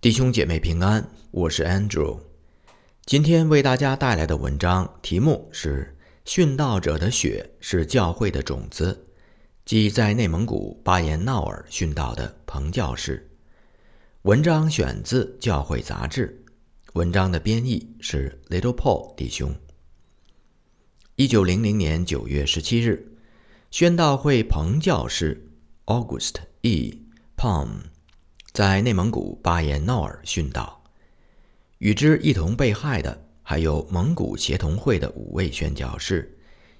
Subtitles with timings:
[0.00, 2.20] 弟兄姐妹平安，我是 Andrew。
[3.04, 5.92] 今天为大家带来的文章题目是
[6.30, 9.04] 《殉道者的血是教会的种子》，
[9.64, 13.28] 即在内蒙古巴彦淖尔殉道的彭教士。
[14.22, 16.44] 文章选自《教会杂志》，
[16.92, 19.52] 文章的编译是 Little Paul 弟兄。
[21.16, 23.16] 一九零零年九月十七日，
[23.72, 25.50] 宣道会彭教士
[25.86, 27.02] August E.
[27.36, 27.68] Palm
[28.52, 30.82] 在内蒙古巴彦淖尔殉道。
[31.78, 36.36] 与之一同被害的还有蒙古协同会的五位宣教士，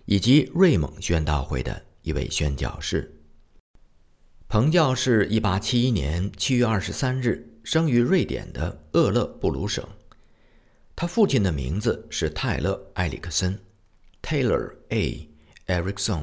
[0.07, 3.15] 以及瑞蒙宣道会的一位宣教士。
[4.49, 9.87] 彭教士一八七一年七月二十三日生于瑞典的厄勒布鲁省，
[10.97, 13.57] 他父亲的名字是泰勒·埃里克森。
[14.21, 15.29] Taylor A.
[15.67, 16.23] Ericsson），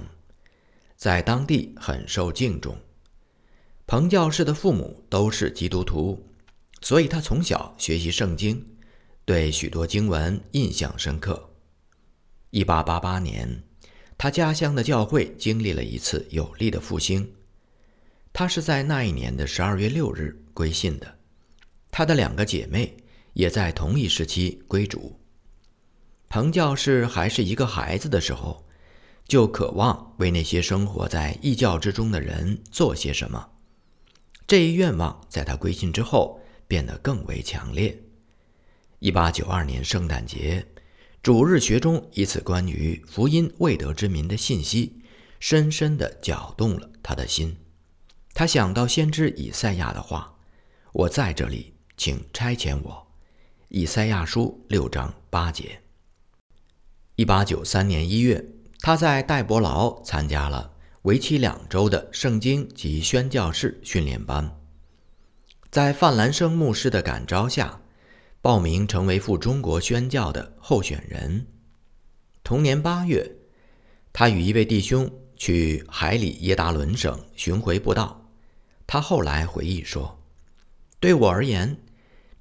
[0.98, 2.76] 在当地很受敬重。
[3.88, 6.26] 彭教士的父母都是基督徒，
[6.82, 8.66] 所以他从小学习圣经，
[9.26, 11.52] 对许多经文印象深刻。
[12.52, 13.64] 1888年，
[14.18, 17.32] 他家乡的教会经历了一次有力的复兴。
[18.34, 21.20] 他是在那一年的12月6日归信的，
[21.92, 22.98] 他的两个姐妹
[23.34, 25.20] 也在同一时期归主。
[26.28, 28.66] 彭教士还是一个孩子的时候，
[29.28, 33.52] 就渴望为那些生活在异教之中的人做些什么。
[34.48, 38.00] 这一愿望在他归信之后变得更为强烈。
[39.00, 40.66] 一八九二年圣诞节，
[41.24, 45.02] 主日学中一次关于福音未得之民的信息，
[45.40, 47.58] 深深地搅动了他的心。
[48.34, 50.38] 他想到先知以赛亚的话
[50.94, 53.08] ：“我在这里，请差遣我。”
[53.70, 55.82] 以赛亚书六章八节。
[57.16, 58.46] 一八九三年一月，
[58.82, 60.75] 他在戴伯劳参加了
[61.06, 64.60] 为期两周的圣经及宣教士训练班，
[65.70, 67.80] 在范兰生牧师的感召下，
[68.42, 71.46] 报名成为赴中国宣教的候选人。
[72.44, 73.36] 同年八月，
[74.12, 78.28] 他与一位弟兄去海里耶达伦省巡回布道。
[78.88, 80.24] 他后来回忆说
[81.00, 81.84] ：“对我而言，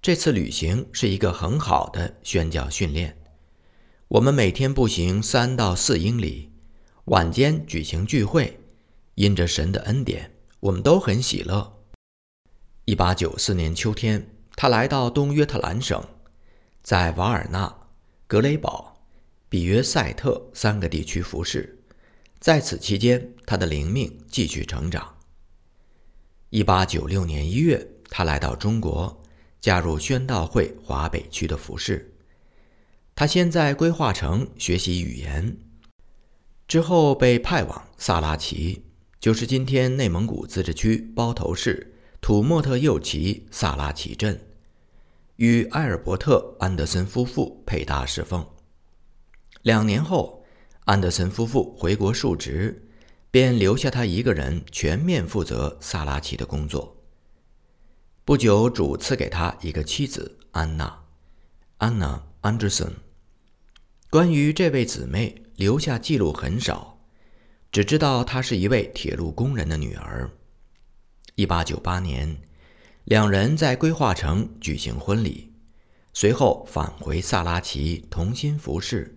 [0.00, 3.18] 这次旅行是一个很好的宣教训练。”
[4.08, 6.53] 我们每天步行三到四英里，
[7.06, 8.60] 晚间举行聚会。
[9.14, 11.84] 因着神的恩典，我们都很喜乐。
[12.84, 16.04] 一八九四年秋天，他来到东约特兰省，
[16.82, 17.72] 在瓦尔纳、
[18.26, 19.06] 格雷堡、
[19.48, 21.78] 比约塞特三个地区服侍。
[22.40, 25.16] 在此期间，他的灵命继续成长。
[26.50, 29.22] 一八九六年一月，他来到中国，
[29.60, 32.12] 加入宣道会华北区的服饰。
[33.14, 35.56] 他先在规划城学习语言，
[36.66, 38.84] 之后被派往萨拉齐，
[39.20, 44.40] 就是今天内蒙古自治区包头市土默特右旗萨拉齐镇，
[45.36, 48.46] 与埃尔伯特·安德森夫妇配搭侍奉。
[49.62, 50.44] 两年后，
[50.86, 52.88] 安德森夫妇回国述职，
[53.30, 56.96] 便留下他一个人全面负责萨拉齐的工作。
[58.24, 61.04] 不久，主赐给他一个妻子安娜，
[61.76, 62.90] 安娜·安德森。
[64.08, 66.98] 关于这位姊妹，留下记录很少，
[67.70, 70.30] 只知道她是一位铁路工人的女儿。
[71.36, 72.36] 一八九八年，
[73.04, 75.52] 两人在规划城举行婚礼，
[76.12, 79.16] 随后返回萨拉齐同心服侍。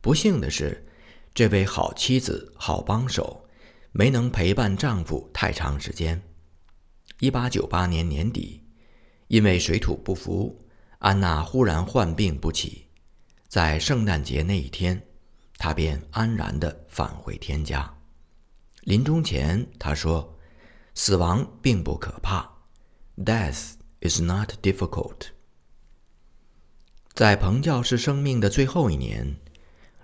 [0.00, 0.86] 不幸的是，
[1.34, 3.46] 这位好妻子、好帮手
[3.92, 6.22] 没能陪伴丈夫太长时间。
[7.20, 8.62] 一八九八年年底，
[9.28, 10.58] 因为水土不服，
[10.98, 12.87] 安娜忽然患病不起。
[13.48, 15.02] 在圣诞节那一天，
[15.56, 17.94] 他便安然地返回天家。
[18.82, 20.38] 临终前，他说
[20.94, 22.46] ：“死亡并不可怕
[23.16, 23.72] ，Death
[24.02, 25.28] is not difficult。”
[27.14, 29.36] 在彭教士生命的最后一年，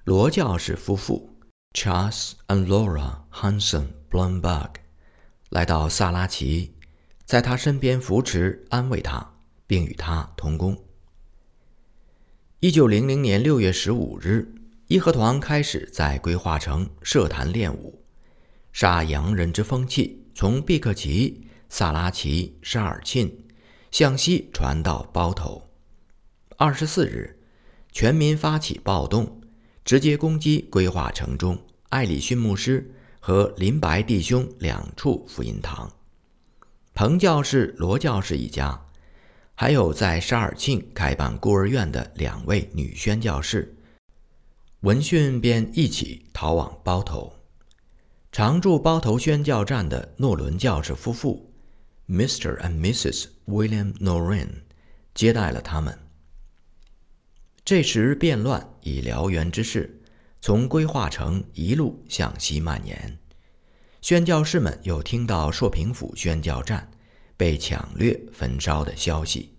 [0.04, 1.36] 罗教士夫妇
[1.74, 4.70] Charles and Laura Hanson Blomberg
[5.50, 6.74] 来到萨拉齐，
[7.26, 9.34] 在他身边扶持、安慰他，
[9.66, 10.82] 并与他同工。
[12.64, 14.54] 一九零零年六月十五日，
[14.86, 18.02] 义和团开始在规划城设坛练武，
[18.72, 23.30] 杀洋人之风气从毕克奇、萨拉齐、沙尔沁
[23.90, 25.68] 向西传到包头。
[26.56, 27.38] 二十四日，
[27.92, 29.42] 全民发起暴动，
[29.84, 31.58] 直接攻击规划城中
[31.90, 32.90] 艾里逊牧师
[33.20, 35.92] 和林白弟兄两处福音堂，
[36.94, 38.80] 彭教士、罗教士一家。
[39.56, 43.76] 还有在沙尔沁开办孤儿院的两位女宣教士，
[44.80, 47.32] 闻讯便一起逃往包头。
[48.32, 51.54] 常驻包头宣教站的诺伦教士夫妇
[52.08, 52.58] ，Mr.
[52.62, 53.28] and Mrs.
[53.46, 54.48] William Noren，
[55.14, 55.96] 接待了他们。
[57.64, 60.02] 这时，变乱以燎原之势
[60.40, 63.18] 从规划城一路向西蔓延。
[64.02, 66.90] 宣教士们又听到朔平府宣教站
[67.36, 69.54] 被抢掠、焚烧的消息，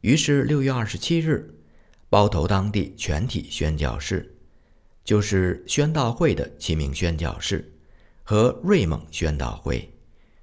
[0.00, 1.54] 于是六月二十七日，
[2.08, 4.36] 包头当地全体宣教士，
[5.04, 7.76] 就是宣道会的七名宣教士
[8.22, 9.92] 和瑞蒙宣道会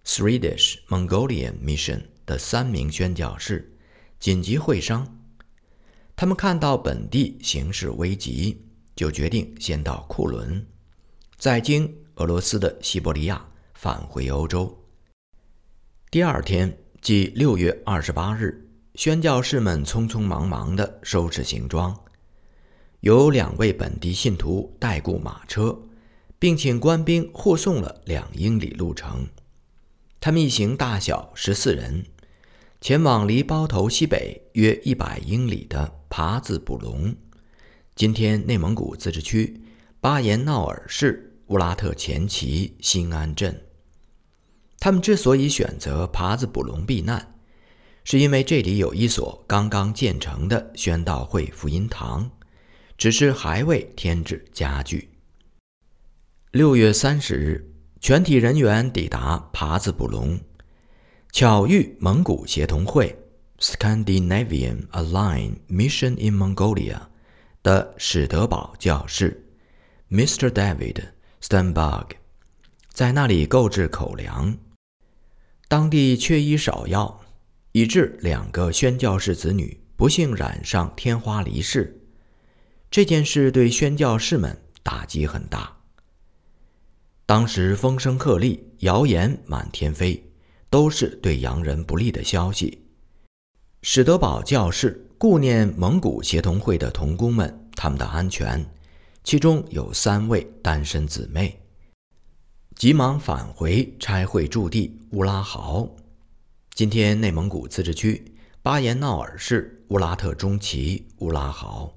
[0.05, 3.75] （Swedish Mongolian Mission） 的三名宣教士
[4.19, 5.19] 紧急会商。
[6.15, 8.65] 他们看到本地形势危急，
[8.95, 10.65] 就决定先到库伦，
[11.37, 11.93] 再经。
[12.15, 14.84] 俄罗斯的西伯利亚返回欧洲。
[16.15, 21.93] 第二天，即六月二十八日，宣教士们匆匆忙忙地收拾行装，
[23.01, 25.77] 有两位本地信徒代雇马车，
[26.39, 29.27] 并请官兵护送了两英里路程。
[30.21, 32.05] 他们一行大小十四人，
[32.79, 37.13] 前往离包头西北约一百英里的耙子卜龙
[37.93, 39.61] （今天内蒙古自治区
[39.99, 41.33] 巴彦淖尔市）。
[41.47, 43.61] 乌拉特前旗新安镇。
[44.85, 47.33] 他们之所以选择耙子捕龙避难，
[48.03, 52.29] 是因为这里有一所刚刚建成的宣道会福音堂，
[52.95, 55.09] 只是还未添置家具。
[56.51, 57.67] 六月三十日，
[57.99, 60.39] 全体人员抵达耙子捕龙，
[61.31, 63.17] 巧遇蒙古协同会
[63.57, 66.99] （Scandinavian Align Mission in Mongolia）
[67.63, 69.47] 的史德堡教士
[70.11, 70.51] Mr.
[70.51, 71.05] David。
[71.41, 72.05] Stanbag，
[72.89, 74.55] 在那里购置口粮。
[75.67, 77.21] 当地缺医少药，
[77.71, 82.01] 以致两个宣教士子女不幸染上天花离世。
[82.91, 85.75] 这件事对宣教士们打击很大。
[87.25, 90.23] 当时风声鹤唳，谣言满天飞，
[90.69, 92.85] 都是对洋人不利的消息。
[93.81, 98.63] 史德堡教士顾念蒙古协同会的童工们，他们的安全。
[99.23, 101.59] 其中有三位单身姊妹，
[102.75, 105.87] 急忙返回差会驻地乌拉豪，
[106.73, 111.95] 今天内蒙古自治区巴彦淖尔市乌拉特中旗乌拉豪。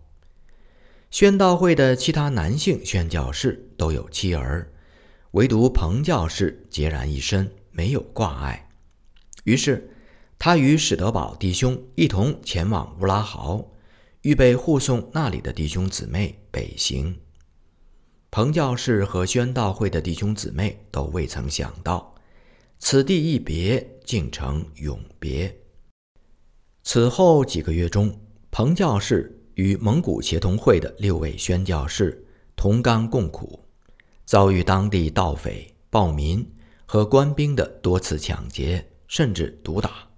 [1.10, 4.70] 宣道会的其他男性宣教士都有妻儿，
[5.32, 8.68] 唯独彭教士孑然一身，没有挂碍。
[9.42, 9.90] 于是，
[10.38, 13.66] 他与史德堡弟兄一同前往乌拉豪。
[14.22, 17.18] 预备护送那里的弟兄姊妹北行。
[18.38, 22.14] 彭教士和宣道会的弟兄姊妹都未曾想到，
[22.78, 25.52] 此地一别竟成永别。
[26.84, 28.16] 此后几个月中，
[28.52, 32.24] 彭教士与蒙古协同会的六位宣教士
[32.54, 33.58] 同甘共苦，
[34.24, 36.48] 遭遇当地盗匪、暴民
[36.86, 40.08] 和官兵的多次抢劫，甚至毒打。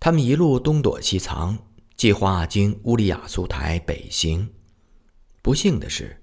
[0.00, 1.58] 他们一路东躲西藏。
[1.94, 4.48] 计划经乌里雅苏台北行，
[5.42, 6.22] 不幸的是，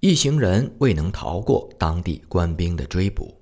[0.00, 3.40] 一行人未能逃过当地官兵的追捕。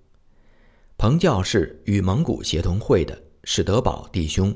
[0.97, 4.55] 彭教士与蒙古协同会的史德堡弟兄、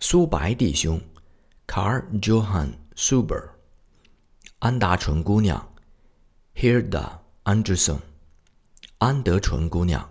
[0.00, 1.00] 苏白弟兄、
[1.66, 3.36] 卡尔·约翰·苏伯、
[4.60, 5.74] 安达纯姑娘、
[6.54, 7.98] Hilda Anderson、
[8.98, 10.10] 安德纯姑娘、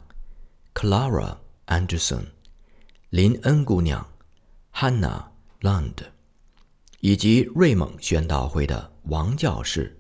[0.74, 1.38] Clara
[1.68, 2.26] Anderson、
[3.10, 4.06] 林恩姑娘、
[4.74, 5.30] Hannah。
[5.62, 5.96] Land，
[7.02, 9.99] 以及瑞蒙宣道会的王教士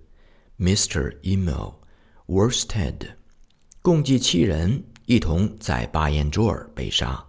[0.60, 1.18] ，Mr.
[1.22, 1.76] Email,
[2.28, 3.12] Worsted，
[3.82, 7.26] 共计七人一同在巴彦淖尔被杀。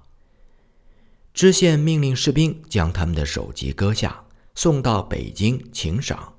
[1.33, 6.35] 知县命令士兵将他们的首级割下，送到北京请赏。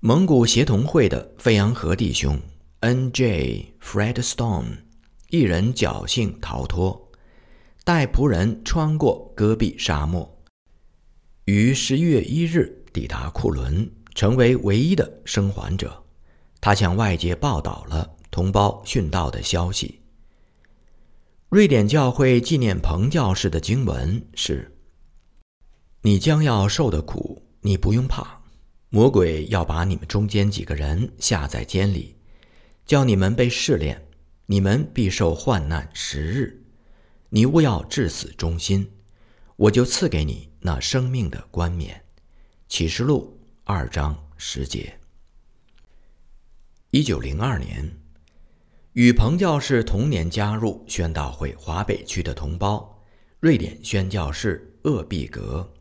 [0.00, 2.40] 蒙古协同会的费扬和弟兄
[2.80, 3.74] N.J.
[3.80, 4.78] Fred Stone
[5.28, 7.12] 一人侥幸逃脱，
[7.84, 10.42] 带仆人穿过戈壁沙漠。
[11.44, 16.01] 于十一月一日抵达库伦，成为唯一的生还者。
[16.62, 20.00] 他向外界报道了同胞殉道的消息。
[21.50, 24.74] 瑞典教会纪念彭教士的经文是
[26.00, 28.40] ：“你将要受的苦，你不用怕。
[28.88, 32.16] 魔鬼要把你们中间几个人下在监里，
[32.86, 34.06] 叫你们被试炼，
[34.46, 36.62] 你们必受患难十日。
[37.28, 38.90] 你勿要至死忠心，
[39.56, 42.04] 我就赐给你。”那生命的冠冕，
[42.68, 45.01] 启示录二章十节。
[46.94, 47.90] 一九零二年，
[48.92, 53.02] 与彭教士同年加入宣道会华北区的同胞，
[53.40, 55.72] 瑞典宣教士厄毕格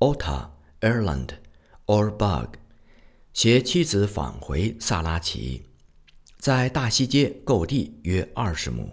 [0.00, 1.28] （Ota Erland
[1.86, 2.48] Orbag）
[3.32, 5.62] 携妻子返回萨拉齐，
[6.38, 8.90] 在大西街购地约二十亩，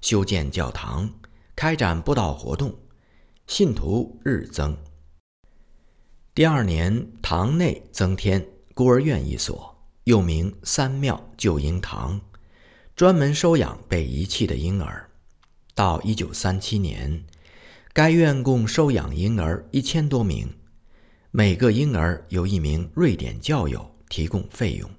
[0.00, 1.12] 修建教堂，
[1.56, 2.78] 开展布道活动，
[3.48, 4.78] 信徒日增。
[6.32, 9.71] 第二年，堂内增添孤儿院一所，
[10.04, 12.20] 又名三庙救婴堂，
[12.96, 15.08] 专门收养被遗弃的婴儿。
[15.74, 17.24] 到一九三七年，
[17.92, 20.52] 该院共收养婴儿一千多名，
[21.30, 24.90] 每个婴儿由一名瑞典教友提供费用。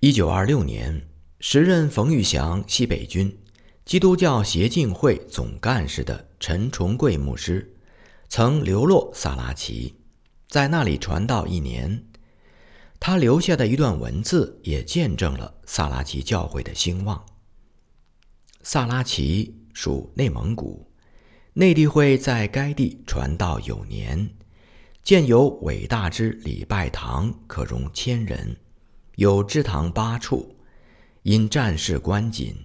[0.00, 1.08] 一九二六年，
[1.40, 3.36] 时任冯玉祥西北军
[3.86, 7.74] 基督教协进会总干事的陈崇贵牧师。
[8.28, 9.94] 曾流落萨拉齐，
[10.48, 12.04] 在那里传道一年。
[13.06, 17.22] 他留下的一段文字也见证了萨拉齐教会的兴旺。
[18.62, 20.90] 萨拉齐属内蒙古，
[21.52, 24.30] 内地会在该地传道有年，
[25.02, 28.56] 建有伟大之礼拜堂，可容千人，
[29.16, 30.56] 有支堂八处。
[31.24, 32.56] 因战事关紧，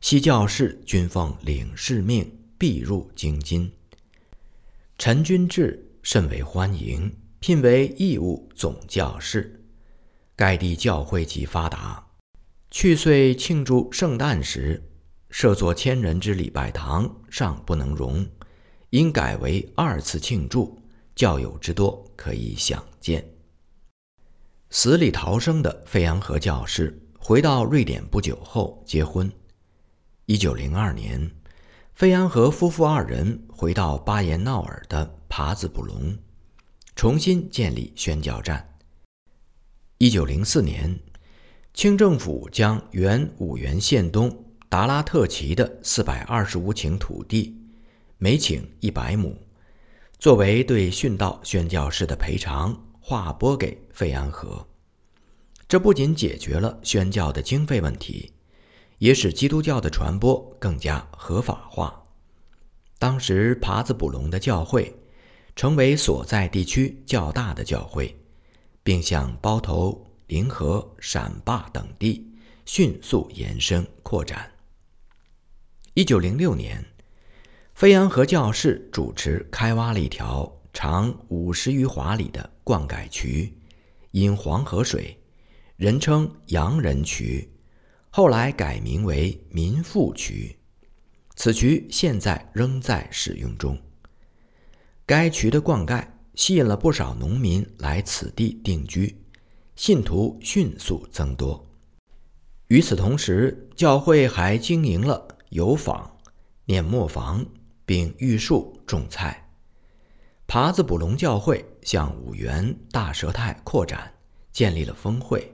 [0.00, 3.70] 西教士均奉领事命，必入京津。
[4.96, 9.52] 陈君志甚为欢迎，聘为义务总教士。
[10.36, 12.06] 该地教会极发达。
[12.70, 14.80] 去岁庆祝圣诞时，
[15.30, 18.24] 设作千人之礼拜堂尚不能容，
[18.90, 20.78] 因改为二次庆祝，
[21.14, 23.26] 教友之多可以想见。
[24.70, 29.32] 死里逃生的费扬和教士回到瑞典不久后结婚。
[30.26, 31.28] 一九零二年。
[31.94, 36.14] 费扬和夫妇二人回到巴彦淖尔的帕兹卜隆，
[36.94, 38.75] 重新建立宣教站。
[39.98, 40.98] 一九零四年，
[41.72, 47.56] 清政府将原五原县东达拉特旗的四百二十五顷土地，
[48.18, 49.34] 每顷一百亩，
[50.18, 54.66] 作为对殉道宣教士的赔偿，划拨给费安和。
[55.66, 58.32] 这不仅解决了宣教的经费问题。
[58.98, 62.02] 也使基督教的传播更加合法化。
[62.98, 64.90] 当时，爬子卜隆的教会
[65.54, 68.16] 成为所在地区较大的教会，
[68.86, 72.32] 并向包头、临河、陕坝等地
[72.64, 74.48] 迅速延伸扩展。
[75.94, 76.84] 一九零六年，
[77.74, 83.58] 飞扬河教士主持开挖了一条长五十余华里的灌溉渠，
[84.12, 85.20] 因黄河水，
[85.74, 87.50] 人称“洋人渠”。
[88.10, 90.56] 后来改名为民富渠，
[91.34, 93.76] 此渠现在仍在使用中。
[95.04, 99.16] 该渠的灌溉吸引了不少农民来此地定居，
[99.74, 101.64] 信徒迅速增多。
[102.68, 106.18] 与此同时，教会还经营了油坊、
[106.66, 107.44] 碾磨坊，
[107.86, 109.48] 并育树种菜。
[110.46, 114.12] 耙子捕龙教会向五原、大佘泰扩展，
[114.52, 115.50] 建立了分会。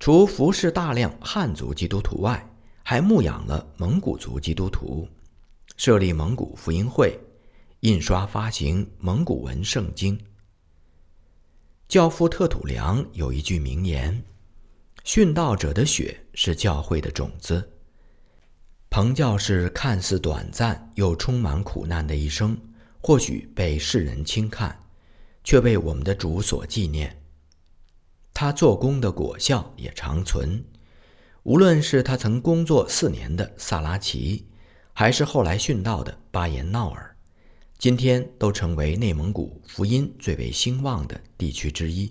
[0.00, 2.48] 除服侍大量汉族基督徒外，
[2.82, 5.06] 还牧养了蒙古族基督徒，
[5.76, 7.18] 设立蒙古福音会，
[7.86, 10.18] 印刷发行蒙古文圣经。
[11.86, 14.24] 教父特土良有一句名言
[15.06, 17.70] ：“殉道者的血是教会的种子。”
[18.90, 22.58] 彭教士看似短暂又充满苦难的一生，
[23.00, 24.76] 或许被世人轻看，
[25.44, 27.22] 却被我们的主所纪念。
[28.34, 30.64] 他做工的果效也长存，
[31.44, 34.48] 无论是他曾工作四年的萨拉齐，
[34.92, 37.15] 还是后来殉道的巴彦淖尔，
[37.78, 42.10] 今天都成为内蒙古福音最为兴旺的地区之一。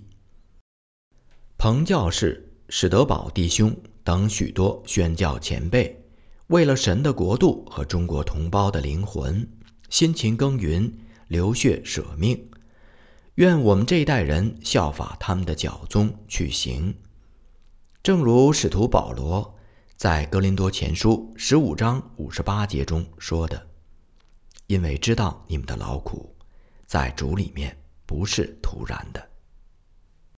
[1.58, 6.00] 彭教士、史德堡弟兄等许多宣教前辈，
[6.46, 9.46] 为了神的国度和中国同胞的灵魂，
[9.90, 10.92] 辛勤耕耘，
[11.26, 12.48] 流血舍命。
[13.34, 16.94] 愿我们这一代人效法他们的脚踪去行，
[18.04, 19.56] 正如使徒保罗
[19.96, 23.65] 在《格林多前书》十五章五十八节中说的
[24.66, 26.34] ：“因为知道你们的劳苦，
[26.86, 29.24] 在主里面不是突然的。”